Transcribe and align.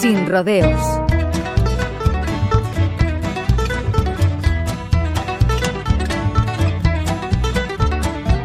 Sin 0.00 0.28
rodeos. 0.28 0.80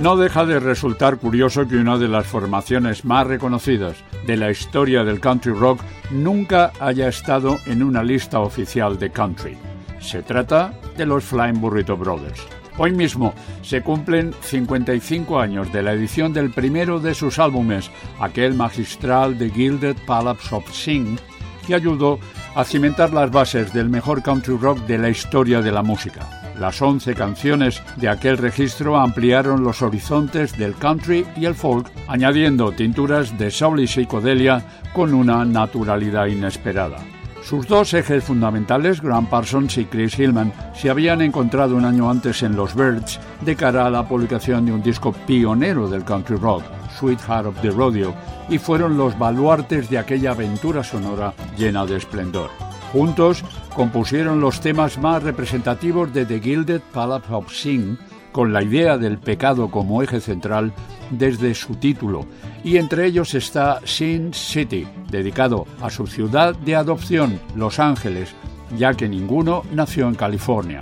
No 0.00 0.16
deja 0.16 0.46
de 0.46 0.60
resultar 0.60 1.16
curioso 1.16 1.66
que 1.66 1.76
una 1.76 1.98
de 1.98 2.06
las 2.06 2.28
formaciones 2.28 3.04
más 3.04 3.26
reconocidas 3.26 3.96
de 4.26 4.36
la 4.36 4.50
historia 4.52 5.02
del 5.02 5.18
country 5.18 5.52
rock 5.52 5.80
nunca 6.12 6.70
haya 6.78 7.08
estado 7.08 7.58
en 7.66 7.82
una 7.82 8.04
lista 8.04 8.38
oficial 8.38 8.96
de 8.98 9.10
country. 9.10 9.58
Se 10.00 10.22
trata 10.22 10.72
de 10.96 11.04
los 11.04 11.24
Flying 11.24 11.60
Burrito 11.60 11.96
Brothers. 11.96 12.46
Hoy 12.78 12.92
mismo 12.92 13.34
se 13.62 13.82
cumplen 13.82 14.32
55 14.40 15.38
años 15.38 15.72
de 15.72 15.82
la 15.82 15.92
edición 15.92 16.32
del 16.32 16.50
primero 16.50 17.00
de 17.00 17.14
sus 17.14 17.38
álbumes, 17.38 17.90
aquel 18.20 18.54
magistral 18.54 19.36
de 19.36 19.50
Gilded 19.50 19.96
Palace 20.06 20.54
of 20.54 20.72
Sing, 20.72 21.18
que 21.66 21.74
ayudó 21.74 22.18
a 22.54 22.64
cimentar 22.64 23.12
las 23.12 23.30
bases 23.30 23.72
del 23.72 23.88
mejor 23.88 24.22
country 24.22 24.56
rock 24.56 24.78
de 24.86 24.98
la 24.98 25.08
historia 25.08 25.60
de 25.60 25.72
la 25.72 25.82
música. 25.82 26.26
Las 26.58 26.82
11 26.82 27.14
canciones 27.14 27.82
de 27.96 28.10
aquel 28.10 28.36
registro 28.36 28.98
ampliaron 28.98 29.64
los 29.64 29.80
horizontes 29.80 30.58
del 30.58 30.74
country 30.74 31.26
y 31.34 31.46
el 31.46 31.54
folk, 31.54 31.90
añadiendo 32.06 32.72
tinturas 32.72 33.38
de 33.38 33.50
soul 33.50 33.80
y 33.80 33.86
psicodelia 33.86 34.62
con 34.92 35.14
una 35.14 35.44
naturalidad 35.46 36.26
inesperada. 36.26 36.98
Sus 37.42 37.66
dos 37.66 37.94
ejes 37.94 38.22
fundamentales, 38.22 39.00
Grant 39.00 39.30
Parsons 39.30 39.78
y 39.78 39.86
Chris 39.86 40.18
Hillman, 40.18 40.52
se 40.74 40.90
habían 40.90 41.22
encontrado 41.22 41.74
un 41.74 41.86
año 41.86 42.10
antes 42.10 42.42
en 42.42 42.54
Los 42.54 42.74
Birds 42.74 43.18
de 43.40 43.56
cara 43.56 43.86
a 43.86 43.90
la 43.90 44.06
publicación 44.06 44.66
de 44.66 44.72
un 44.72 44.82
disco 44.82 45.12
pionero 45.12 45.88
del 45.88 46.04
country 46.04 46.36
rock, 46.36 46.62
Sweetheart 46.98 47.46
of 47.46 47.60
the 47.62 47.70
Rodeo, 47.70 48.14
y 48.50 48.58
fueron 48.58 48.98
los 48.98 49.18
baluartes 49.18 49.88
de 49.88 49.98
aquella 49.98 50.32
aventura 50.32 50.84
sonora 50.84 51.32
llena 51.56 51.86
de 51.86 51.96
esplendor. 51.96 52.50
Juntos 52.92 53.44
compusieron 53.74 54.40
los 54.40 54.60
temas 54.60 54.98
más 54.98 55.22
representativos 55.22 56.12
de 56.12 56.26
The 56.26 56.40
Gilded 56.40 56.80
Palace 56.92 57.32
of 57.32 57.52
Sin, 57.52 57.98
con 58.32 58.52
la 58.52 58.62
idea 58.62 58.98
del 58.98 59.18
pecado 59.18 59.70
como 59.70 60.02
eje 60.02 60.20
central 60.20 60.72
desde 61.10 61.54
su 61.54 61.76
título, 61.76 62.26
y 62.64 62.76
entre 62.76 63.06
ellos 63.06 63.34
está 63.34 63.80
Sin 63.84 64.34
City, 64.34 64.86
dedicado 65.08 65.66
a 65.80 65.90
su 65.90 66.06
ciudad 66.06 66.54
de 66.54 66.76
adopción, 66.76 67.40
Los 67.56 67.78
Ángeles, 67.78 68.34
ya 68.76 68.94
que 68.94 69.08
ninguno 69.08 69.62
nació 69.72 70.08
en 70.08 70.14
California. 70.14 70.80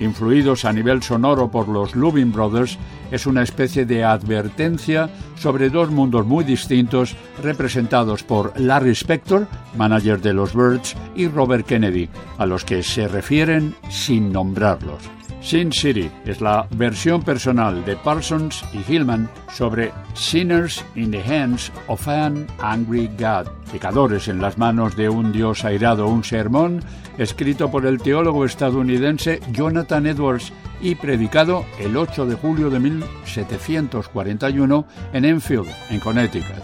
Influidos 0.00 0.64
a 0.64 0.72
nivel 0.72 1.02
sonoro 1.02 1.50
por 1.50 1.68
los 1.68 1.94
Lubin 1.94 2.32
Brothers, 2.32 2.78
es 3.10 3.26
una 3.26 3.42
especie 3.42 3.84
de 3.84 4.02
advertencia 4.02 5.10
sobre 5.36 5.68
dos 5.68 5.90
mundos 5.90 6.26
muy 6.26 6.42
distintos 6.42 7.16
representados 7.42 8.22
por 8.22 8.58
Larry 8.58 8.92
Spector, 8.92 9.46
manager 9.76 10.20
de 10.20 10.32
los 10.32 10.54
Birds, 10.54 10.96
y 11.14 11.28
Robert 11.28 11.66
Kennedy, 11.66 12.08
a 12.38 12.46
los 12.46 12.64
que 12.64 12.82
se 12.82 13.08
refieren 13.08 13.74
sin 13.90 14.32
nombrarlos. 14.32 15.19
Sin 15.42 15.72
City 15.72 16.10
es 16.26 16.42
la 16.42 16.66
versión 16.70 17.22
personal 17.22 17.84
de 17.84 17.96
Parsons 17.96 18.62
y 18.72 18.92
Hillman 18.92 19.28
sobre 19.52 19.92
Sinners 20.14 20.84
in 20.94 21.10
the 21.10 21.22
Hands 21.22 21.72
of 21.86 22.08
an 22.08 22.46
Angry 22.60 23.10
God, 23.18 23.46
pecadores 23.72 24.28
en 24.28 24.40
las 24.40 24.58
manos 24.58 24.96
de 24.96 25.08
un 25.08 25.32
dios 25.32 25.64
airado, 25.64 26.08
un 26.08 26.24
sermón 26.24 26.84
escrito 27.16 27.70
por 27.70 27.86
el 27.86 28.02
teólogo 28.02 28.44
estadounidense 28.44 29.40
Jonathan 29.50 30.06
Edwards 30.06 30.52
y 30.82 30.94
predicado 30.94 31.64
el 31.78 31.96
8 31.96 32.26
de 32.26 32.34
julio 32.34 32.68
de 32.68 32.80
1741 32.80 34.86
en 35.14 35.24
Enfield, 35.24 35.70
en 35.88 36.00
Connecticut. 36.00 36.62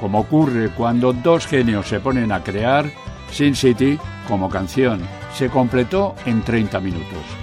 Como 0.00 0.20
ocurre 0.20 0.70
cuando 0.70 1.12
dos 1.12 1.46
genios 1.46 1.88
se 1.88 2.00
ponen 2.00 2.30
a 2.30 2.42
crear, 2.42 2.86
Sin 3.32 3.56
City, 3.56 3.98
como 4.28 4.48
canción, 4.48 5.00
se 5.34 5.48
completó 5.48 6.14
en 6.24 6.42
30 6.42 6.78
minutos. 6.80 7.42